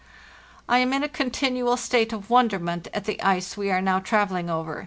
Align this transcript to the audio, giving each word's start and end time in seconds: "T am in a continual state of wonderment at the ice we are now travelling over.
"T 0.67 0.77
am 0.77 0.93
in 0.93 1.03
a 1.03 1.07
continual 1.07 1.77
state 1.77 2.11
of 2.11 2.31
wonderment 2.31 2.87
at 2.91 3.05
the 3.05 3.21
ice 3.21 3.55
we 3.55 3.69
are 3.69 3.83
now 3.83 3.99
travelling 3.99 4.49
over. 4.49 4.79